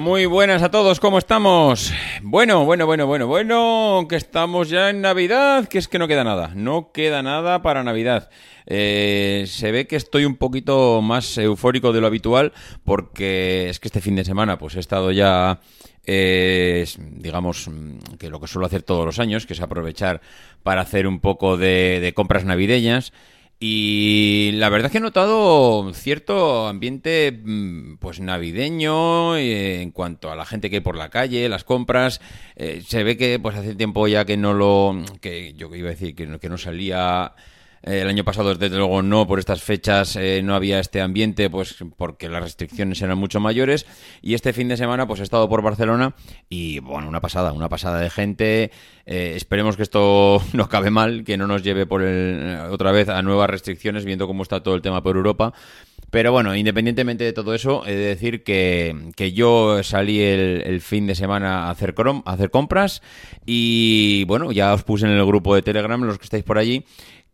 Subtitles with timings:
[0.00, 1.92] Muy buenas a todos, ¿cómo estamos?
[2.22, 6.24] Bueno, bueno, bueno, bueno, bueno, que estamos ya en Navidad, que es que no queda
[6.24, 8.30] nada, no queda nada para Navidad.
[8.64, 13.88] Eh, se ve que estoy un poquito más eufórico de lo habitual porque es que
[13.88, 15.60] este fin de semana pues he estado ya
[16.06, 17.68] eh, digamos
[18.18, 20.22] que lo que suelo hacer todos los años, que es aprovechar
[20.62, 23.12] para hacer un poco de, de compras navideñas.
[23.62, 30.30] Y la verdad es que he notado cierto ambiente mm, pues navideño eh, en cuanto
[30.32, 32.22] a la gente que hay por la calle, las compras.
[32.56, 35.90] Eh, se ve que pues hace tiempo ya que no lo que yo iba a
[35.90, 37.34] decir que no, que no salía
[37.82, 41.76] el año pasado, desde luego, no, por estas fechas eh, no había este ambiente, pues
[41.96, 43.86] porque las restricciones eran mucho mayores.
[44.20, 46.14] Y este fin de semana, pues he estado por Barcelona
[46.48, 48.70] y, bueno, una pasada, una pasada de gente.
[49.06, 53.22] Eh, esperemos que esto no cabe mal, que no nos lleve por otra vez a
[53.22, 55.54] nuevas restricciones, viendo cómo está todo el tema por Europa.
[56.10, 61.06] Pero bueno, independientemente de todo eso, he de decir que, que yo salí el, fin
[61.06, 63.00] de semana a hacer, a hacer compras
[63.46, 66.84] y bueno, ya os puse en el grupo de Telegram, los que estáis por allí,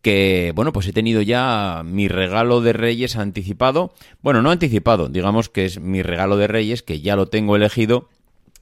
[0.01, 3.93] que, bueno, pues he tenido ya mi regalo de Reyes anticipado.
[4.21, 8.09] Bueno, no anticipado, digamos que es mi regalo de Reyes, que ya lo tengo elegido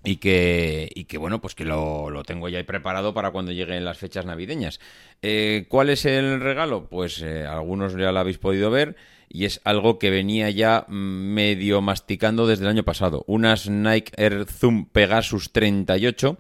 [0.06, 3.84] y que, y que bueno, pues que lo, lo, tengo ya preparado para cuando lleguen
[3.86, 4.80] las fechas navideñas.
[5.22, 6.88] Eh, ¿Cuál es el regalo?
[6.88, 8.96] Pues eh, algunos ya lo habéis podido ver
[9.28, 13.24] y es algo que venía ya medio masticando desde el año pasado.
[13.28, 16.38] Unas Nike Air Zoom Pegasus 38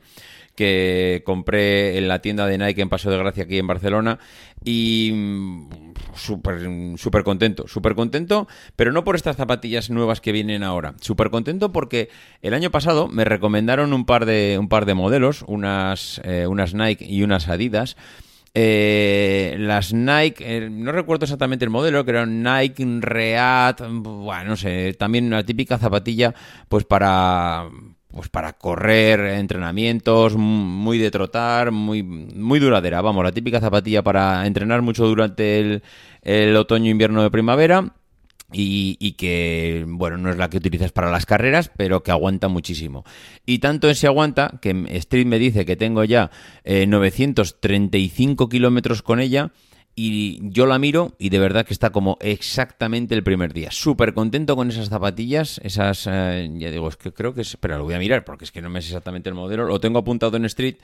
[0.55, 4.19] que compré en la tienda de Nike en Paso de Gracia aquí en Barcelona
[4.63, 5.69] y mm,
[6.15, 6.67] súper
[6.97, 11.71] súper contento, súper contento, pero no por estas zapatillas nuevas que vienen ahora, súper contento
[11.71, 12.09] porque
[12.41, 16.73] el año pasado me recomendaron un par de, un par de modelos, unas, eh, unas
[16.73, 17.95] Nike y unas Adidas,
[18.57, 24.55] eh, las Nike, eh, no recuerdo exactamente el modelo, que eran Nike React, bueno, no
[24.55, 26.33] sé, también una típica zapatilla
[26.69, 27.67] pues para
[28.15, 33.01] pues para correr, entrenamientos, muy de trotar, muy, muy duradera.
[33.01, 35.83] Vamos, la típica zapatilla para entrenar mucho durante el,
[36.21, 37.93] el otoño-invierno de primavera.
[38.53, 43.03] Y, que, bueno, no es la que utilizas para las carreras, pero que aguanta muchísimo.
[43.45, 46.31] Y tanto en se aguanta que Street me dice que tengo ya
[46.63, 49.51] 935 eh, kilómetros con ella
[49.95, 53.71] y yo la miro y de verdad que está como exactamente el primer día.
[53.71, 57.77] Súper contento con esas zapatillas, esas, eh, ya digo, es que creo que es, espera,
[57.77, 59.99] lo voy a mirar porque es que no me es exactamente el modelo, lo tengo
[59.99, 60.75] apuntado en Street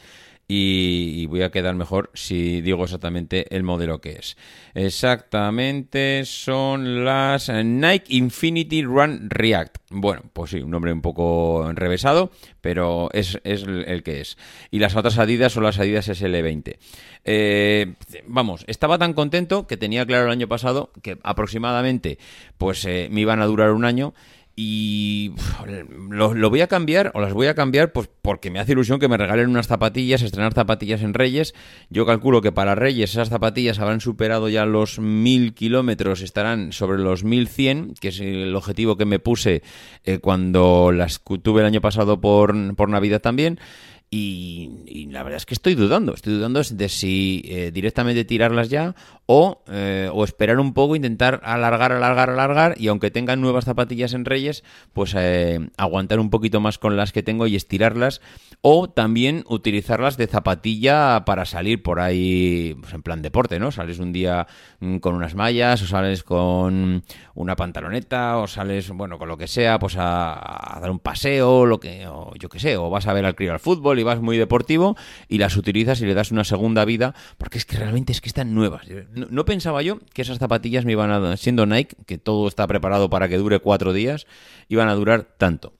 [0.47, 4.37] y, voy a quedar mejor si digo exactamente el modelo que es.
[4.73, 9.77] Exactamente son las Nike Infinity Run React.
[9.89, 14.37] Bueno, pues sí, un nombre un poco enrevesado, pero es, el que es.
[14.71, 16.77] Y las otras Adidas son las Adidas SL20.
[17.23, 17.93] Eh,
[18.27, 22.17] vamos, estaba tan contento que tenía claro el año pasado que aproximadamente
[22.57, 24.13] pues eh, me iban a durar un año
[24.55, 25.31] y
[26.09, 29.07] lo, voy a cambiar, o las voy a cambiar, pues porque me hace ilusión que
[29.07, 31.53] me regalen unas zapatillas, estrenar zapatillas en Reyes.
[31.89, 36.99] Yo calculo que para Reyes esas zapatillas habrán superado ya los mil kilómetros, estarán sobre
[36.99, 39.63] los 1100, que es el objetivo que me puse
[40.03, 43.59] eh, cuando las tuve el año pasado por, por Navidad también.
[44.13, 48.93] Y, la verdad es que estoy dudando, estoy dudando de si eh, directamente tirarlas ya
[49.25, 54.13] o, eh, o, esperar un poco, intentar alargar, alargar, alargar y aunque tengan nuevas zapatillas
[54.13, 58.19] en Reyes, pues eh, aguantar un poquito más con las que tengo y estirarlas
[58.59, 63.71] o también utilizarlas de zapatilla para salir por ahí pues, en plan deporte, ¿no?
[63.71, 64.45] Sales un día
[64.81, 69.47] mm, con unas mallas o sales con una pantaloneta o sales, bueno, con lo que
[69.47, 73.13] sea, pues a, dar un paseo, lo que, o yo qué sé, o vas a
[73.13, 74.97] ver al crío al fútbol y muy deportivo
[75.27, 78.29] y las utilizas y le das una segunda vida porque es que realmente es que
[78.29, 78.87] están nuevas.
[79.13, 83.09] No, pensaba yo que esas zapatillas me iban a, siendo Nike, que todo está preparado
[83.09, 84.27] para que dure cuatro días,
[84.67, 85.73] iban a durar tanto.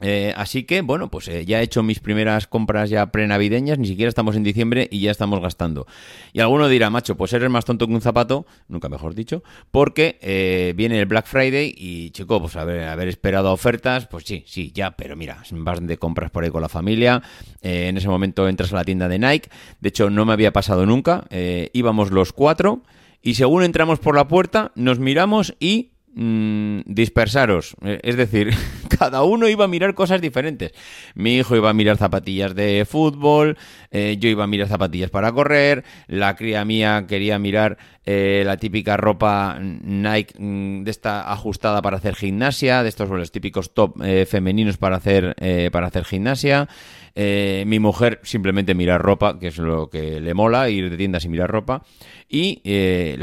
[0.00, 3.88] Eh, así que, bueno, pues eh, ya he hecho mis primeras compras ya prenavideñas, ni
[3.88, 5.86] siquiera estamos en diciembre y ya estamos gastando.
[6.32, 10.18] Y alguno dirá, macho, pues eres más tonto que un zapato, nunca mejor dicho, porque
[10.22, 14.70] eh, viene el Black Friday y, chico, pues haber, haber esperado ofertas, pues sí, sí,
[14.74, 17.22] ya, pero mira, vas de compras por ahí con la familia,
[17.62, 20.86] en ese momento entras a la tienda de Nike, de hecho no me había pasado
[20.86, 21.24] nunca,
[21.72, 22.82] íbamos los cuatro
[23.22, 27.76] y según entramos por la puerta, nos miramos y mm, dispersaros.
[27.82, 28.50] Eh, es decir,
[28.98, 30.72] cada uno iba a mirar cosas diferentes.
[31.14, 33.56] Mi hijo iba a mirar zapatillas de fútbol,
[33.90, 38.56] eh, yo iba a mirar zapatillas para correr, la cría mía quería mirar eh, la
[38.56, 44.02] típica ropa Nike mm, de esta ajustada para hacer gimnasia, de estos los típicos top
[44.26, 45.34] femeninos para hacer,
[45.72, 46.68] para hacer gimnasia.
[47.14, 51.28] mi mujer simplemente mira ropa, que es lo que le mola, ir de tiendas y
[51.28, 51.82] mirar ropa.
[52.28, 52.62] Y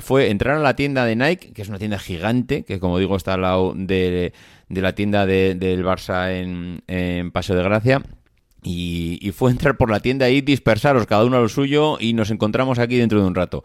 [0.01, 3.15] fue entrar a la tienda de Nike, que es una tienda gigante, que como digo
[3.15, 4.31] está al lado de,
[4.69, 8.03] la tienda del Barça en, Paseo de Gracia.
[8.67, 12.31] Y, fue entrar por la tienda y dispersaros cada uno a lo suyo y nos
[12.31, 13.63] encontramos aquí dentro de un rato.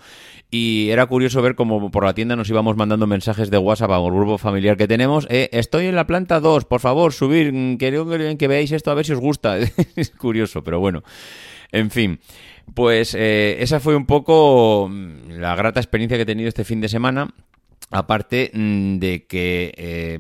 [0.51, 4.01] Y era curioso ver cómo por la tienda nos íbamos mandando mensajes de WhatsApp a
[4.01, 5.27] un grupo familiar que tenemos.
[5.31, 8.07] Eh, estoy en la planta 2, por favor, subir, quiero
[8.37, 9.59] que veáis esto a ver si os gusta.
[9.97, 11.03] es curioso, pero bueno.
[11.73, 12.21] En fin,
[12.75, 14.91] pues eh, esa fue un poco
[15.29, 17.33] la grata experiencia que he tenido este fin de semana.
[17.91, 20.19] Aparte mm, de que, eh,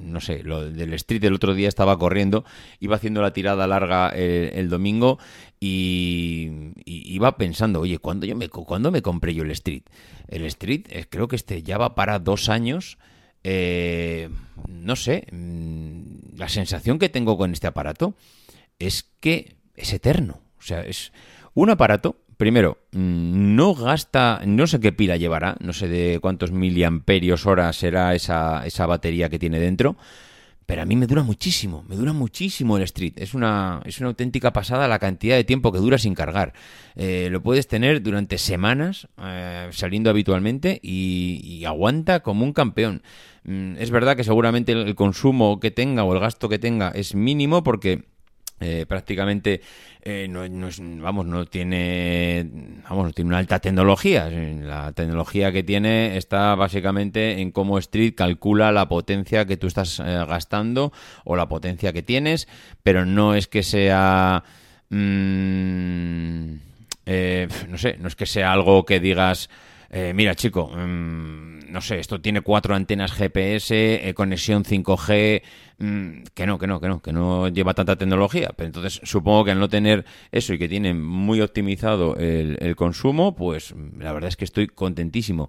[0.00, 2.44] no sé, lo del street el otro día estaba corriendo,
[2.80, 5.18] iba haciendo la tirada larga el, domingo
[5.60, 9.82] y, iba pensando, oye, ¿cuándo, yo me, ¿cuándo me compré yo el street?
[10.28, 12.96] El street eh, creo que este ya va para dos años.
[13.44, 14.30] Eh,
[14.66, 18.14] no sé, mm, la sensación que tengo con este aparato
[18.78, 20.40] es que es eterno.
[20.58, 21.12] O sea, es
[21.54, 26.52] un aparato Primero, mm, no gasta, no sé qué pila llevará, no sé de cuántos
[26.52, 29.96] miliamperios hora será esa, esa batería que tiene dentro,
[30.64, 33.14] pero a mí me dura muchísimo, me dura muchísimo el Street.
[33.16, 36.52] Es una, es una auténtica pasada la cantidad de tiempo que dura sin cargar.
[36.94, 43.02] Eh, lo puedes tener durante semanas eh, saliendo habitualmente y, aguanta como un campeón.
[43.42, 47.16] Mm, es verdad que seguramente el consumo que tenga o el gasto que tenga es
[47.16, 48.04] mínimo porque
[48.60, 49.60] eh, prácticamente
[50.02, 52.44] eh, no, es, vamos no tiene
[52.88, 54.28] vamos no tiene una alta tecnología.
[54.28, 60.00] La tecnología que tiene está básicamente en cómo Street calcula la potencia que tú estás
[60.00, 60.92] eh, gastando
[61.24, 62.48] o la potencia que tienes
[62.82, 64.42] pero no es que sea
[64.90, 66.52] mm,
[67.68, 69.48] no sé no es que sea algo que digas
[70.14, 75.42] mira chico mm, no sé esto tiene cuatro antenas GPS conexión 5G
[75.80, 78.50] Mm, que no, que no, que no, que no lleva tanta tecnología.
[78.56, 83.36] Pero entonces supongo que al no tener eso y que tiene muy optimizado el, consumo,
[83.36, 85.48] pues la verdad es que estoy contentísimo.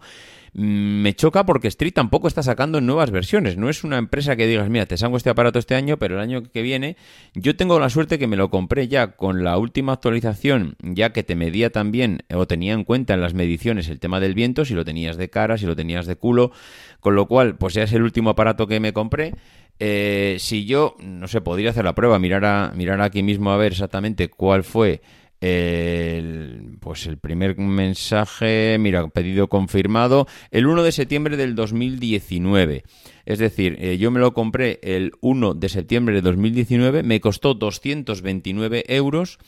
[0.54, 3.58] Mm, me choca porque Street tampoco está sacando nuevas versiones.
[3.58, 6.22] No es una empresa que digas, mira, te salgo este aparato este año, pero el
[6.22, 6.96] año que viene
[7.34, 11.24] yo tengo la suerte que me lo compré ya con la última actualización, ya que
[11.24, 14.76] te medía también o tenía en cuenta en las mediciones el tema del viento, si
[14.76, 16.52] lo tenías de cara, si lo tenías de culo,
[17.00, 19.34] con lo cual, pues ya es el último aparato que me compré.
[19.80, 23.72] Eh, si yo, no sé, podría hacer la prueba, mirar, mirar aquí mismo a ver
[23.72, 25.02] exactamente cuál fue
[25.42, 32.84] el, pues el primer mensaje, mira, pedido confirmado, el 1 de septiembre del 2019.
[33.26, 37.54] Es decir, eh, yo me lo compré el 1 de septiembre de 2019, me costó
[37.54, 39.40] 229 euros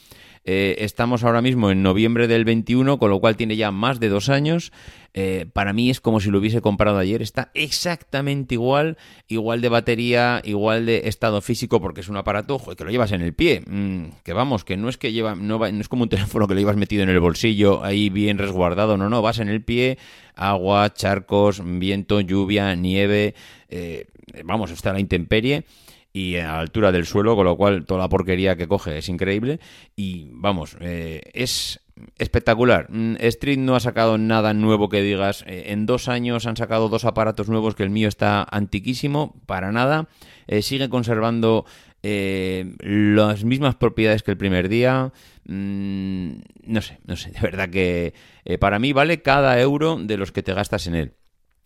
[0.43, 4.09] eh, estamos ahora mismo en noviembre del 21, con lo cual tiene ya más de
[4.09, 4.71] dos años.
[5.13, 7.21] Eh, para mí es como si lo hubiese comprado ayer.
[7.21, 8.97] Está exactamente igual,
[9.27, 13.21] igual de batería, igual de estado físico, porque es un aparato que lo llevas en
[13.21, 13.61] el pie.
[13.67, 16.59] Mm, que vamos, que no es que lleva, no, es como un teléfono que lo
[16.59, 18.97] llevas metido en el bolsillo, ahí bien resguardado.
[18.97, 19.99] No, no, vas en el pie,
[20.35, 23.35] agua, charcos, viento, lluvia, nieve.
[23.69, 24.07] Eh,
[24.43, 25.65] vamos, está la intemperie
[26.13, 29.09] y a la altura del suelo, con lo cual toda la porquería que coge es
[29.09, 29.59] increíble.
[29.95, 31.79] Y vamos, eh, es
[32.17, 32.87] espectacular.
[32.89, 35.43] Mm, Street no ha sacado nada nuevo que digas.
[35.47, 39.71] Eh, en dos años han sacado dos aparatos nuevos que el mío está antiquísimo, para
[39.71, 40.09] nada.
[40.47, 41.65] Eh, sigue conservando
[42.03, 45.13] las mismas propiedades que el primer día.
[45.45, 46.31] Mm,
[46.65, 48.15] no sé, no sé, de verdad que
[48.59, 51.13] para mí vale cada euro de los que te gastas en él.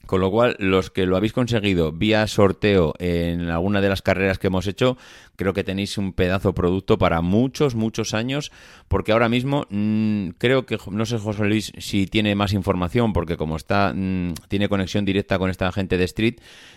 [0.05, 4.37] Con lo cual, los que lo habéis conseguido vía sorteo en alguna de las carreras
[4.37, 4.97] que hemos hecho,
[5.35, 8.51] creo que tenéis un pedazo producto para muchos, muchos años,
[8.87, 13.37] porque ahora mismo mm, creo que, no sé José Luis si tiene más información, porque
[13.37, 16.35] como está, mm, tiene conexión directa con esta gente de Street,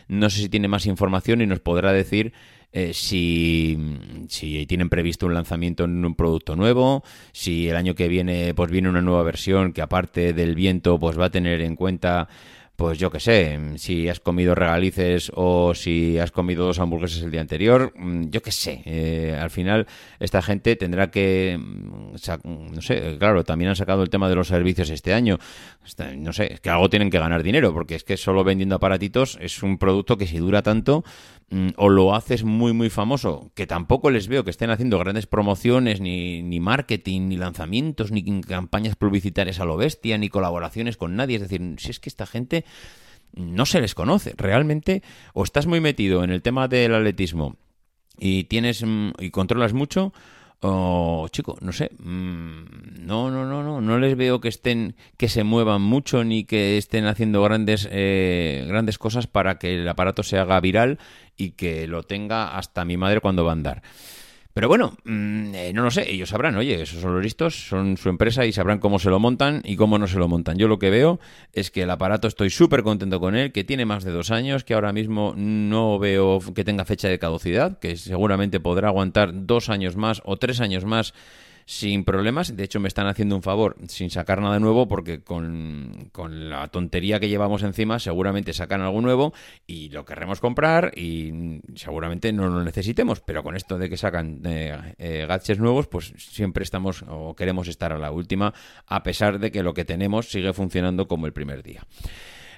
[0.08, 2.32] no sé si tiene más información y nos podrá decir
[2.72, 3.78] eh, si,
[4.28, 8.70] si, tienen previsto un lanzamiento en un producto nuevo, si el año que viene pues
[8.70, 12.28] viene una nueva versión que aparte del viento pues va a tener en cuenta
[12.78, 17.32] pues yo qué sé, si has comido regalices o si has comido dos hamburguesas el
[17.32, 18.82] día anterior, mm, yo qué sé.
[18.84, 19.88] Eh, al final,
[20.20, 22.12] esta gente tendrá que, mm,
[22.44, 25.40] no sé, claro, también han sacado el tema de los servicios este año.
[26.16, 29.38] No sé, es que algo tienen que ganar dinero, porque es que solo vendiendo aparatitos
[29.40, 31.04] es un producto que si dura tanto,
[31.50, 35.26] Mm, o lo haces muy muy famoso, que tampoco les veo que estén haciendo grandes
[35.26, 41.16] promociones, ni, ni marketing, ni lanzamientos, ni campañas publicitarias a lo bestia, ni colaboraciones con
[41.16, 41.36] nadie.
[41.36, 42.66] Es decir, si es que esta gente
[43.32, 44.34] no se les conoce.
[44.36, 45.02] Realmente,
[45.32, 47.56] o estás muy metido en el tema del atletismo
[48.18, 50.12] y tienes mm, y controlas mucho,
[50.60, 55.28] o chico, no sé, mm, no, no, no, no, no les veo que estén, que
[55.28, 60.22] se muevan mucho ni que estén haciendo grandes, eh, grandes cosas para que el aparato
[60.22, 60.98] se haga viral
[61.36, 63.82] y que lo tenga hasta mi madre cuando va a andar.
[64.58, 68.44] Pero bueno, mm, eh, no lo sé, ellos sabrán, oye, esos listos, son su empresa
[68.44, 70.58] y sabrán cómo se lo montan y cómo no se lo montan.
[70.58, 71.20] Yo lo que veo
[71.52, 74.64] es que el aparato estoy súper contento con él, que tiene más de dos años,
[74.64, 79.68] que ahora mismo no veo que tenga fecha de caducidad, que seguramente podrá aguantar dos
[79.68, 81.14] años más o tres años más
[81.68, 82.56] sin problemas.
[82.56, 87.20] De hecho, me están haciendo un favor sin sacar nada nuevo porque con, la tontería
[87.20, 89.34] que llevamos encima seguramente sacan algo nuevo
[89.66, 93.20] y lo querremos comprar y seguramente no lo necesitemos.
[93.20, 97.68] Pero con esto de que sacan eh, eh, gadgets nuevos, pues siempre estamos o queremos
[97.68, 98.54] estar a la última
[98.86, 101.86] a pesar de que lo que tenemos sigue funcionando como el primer día.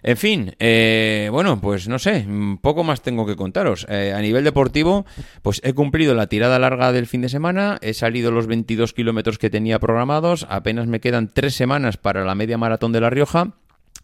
[0.02, 2.26] En fin, eh, bueno, pues no sé,
[2.62, 3.86] poco más tengo que contaros.
[3.88, 5.04] Eh, a nivel deportivo,
[5.42, 9.38] pues he cumplido la tirada larga del fin de semana, he salido los 22 kilómetros
[9.38, 13.54] que tenía programados, apenas me quedan tres semanas para la media maratón de La Rioja.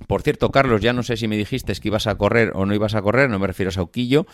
[0.06, 2.74] Por cierto, Carlos, ya no sé si me dijiste que ibas a correr o no
[2.74, 4.26] ibas a correr, no me refiero a Sauquillo,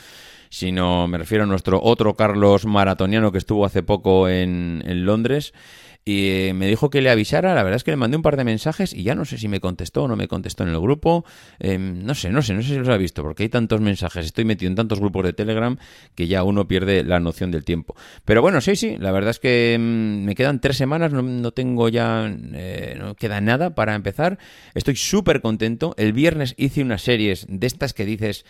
[0.48, 5.54] sino me refiero a nuestro otro Carlos maratoniano que estuvo hace poco en, en Londres
[6.04, 7.54] y eh, me dijo que le avisara.
[7.54, 9.48] La verdad es que le mandé un par de mensajes y ya no sé si
[9.48, 11.24] me contestó o no me contestó en el grupo.
[11.60, 14.26] Em, no sé, no sé, no sé si los ha visto porque hay tantos mensajes.
[14.26, 15.76] Estoy metido en tantos grupos de Telegram
[16.14, 17.94] que ya uno pierde la noción del tiempo.
[18.24, 21.88] Pero bueno, sí, sí, la verdad es que em, me quedan tres semanas, no, tengo
[21.88, 24.38] ya, eh, no queda nada para empezar.
[24.74, 25.94] Estoy súper contento.
[25.96, 28.44] El viernes hice unas series de estas que dices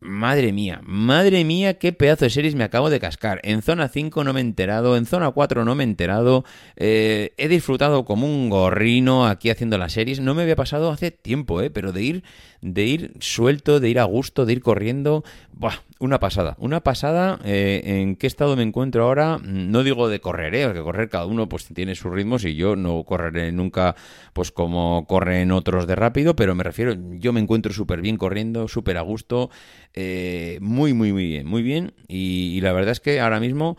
[0.00, 3.40] Madre mía, madre mía, qué pedazo de series me acabo de cascar.
[3.42, 6.44] En zona 5 no me he enterado, en zona 4 no me he enterado.
[6.76, 10.20] Eh, he disfrutado como un gorrino aquí haciendo las series.
[10.20, 11.70] No me había pasado hace tiempo, ¿eh?
[11.70, 12.24] Pero de ir,
[12.60, 15.24] de ir suelto, de ir a gusto, de ir corriendo.
[15.52, 17.38] Buah, una pasada, una pasada.
[17.44, 19.38] Eh, ¿En qué estado me encuentro ahora?
[19.42, 20.66] No digo de correr, ¿eh?
[20.66, 23.96] porque correr cada uno pues tiene sus ritmos y yo no correré nunca
[24.34, 28.68] pues como corren otros de rápido, pero me refiero, yo me encuentro súper bien corriendo,
[28.68, 29.48] súper a gusto,
[29.96, 31.92] eh, muy, muy, muy bien, muy bien.
[32.06, 33.76] Y, la verdad es que ahora mismo...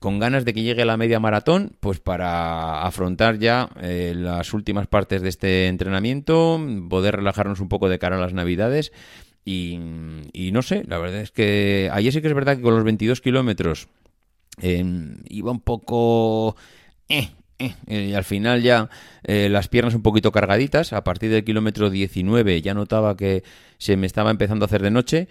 [0.00, 5.22] con ganas de que llegue la media maratón, pues para afrontar ya las últimas partes
[5.22, 8.92] de este entrenamiento, poder relajarnos un poco de cara a las navidades
[9.50, 12.84] y, no sé, la verdad es que ayer sí que es verdad que con los
[12.84, 13.88] 22 kilómetros
[14.60, 16.54] em, iba un poco...
[17.08, 18.90] Eh, eh, y al final ya
[19.24, 20.92] eh, las piernas un poquito cargaditas.
[20.92, 23.42] A partir del kilómetro 19 ya notaba que
[23.78, 25.28] se me estaba empezando a hacer de noche.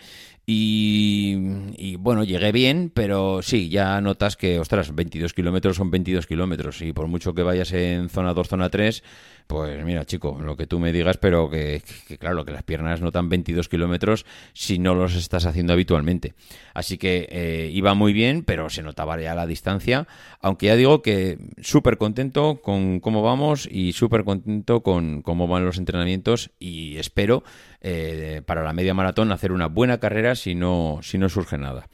[0.50, 1.36] Y,
[1.76, 6.82] y bueno, llegué bien, pero sí, ya notas que, ostras, 22 kilómetros son 22 kilómetros.
[6.82, 9.04] Y por mucho que vayas en zona 2, zona 3,
[9.48, 11.82] pues mira, chico, lo que tú me digas, pero que,
[12.20, 16.34] claro, que las piernas notan 22 kilómetros si no los estás haciendo habitualmente.
[16.74, 20.08] Así que eh, iba muy bien, pero se notaba ya la distancia.
[20.42, 25.66] Aunque ya digo que súper contento con cómo vamos y súper contento con cómo van
[25.66, 27.44] los entrenamientos y espero
[27.82, 31.88] eh, para la media maratón hacer una buena carrera si no, si no surge nada.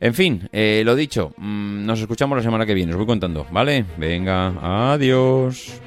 [0.00, 3.46] En fin, eh, lo dicho, mm, nos escuchamos la semana que viene, os voy contando,
[3.50, 3.84] ¿vale?
[3.96, 5.80] Venga, adiós.